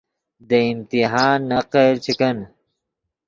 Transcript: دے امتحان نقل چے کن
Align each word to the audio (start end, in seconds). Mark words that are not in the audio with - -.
دے 0.49 0.59
امتحان 0.69 1.37
نقل 1.51 1.89
چے 2.03 2.13
کن 2.19 2.37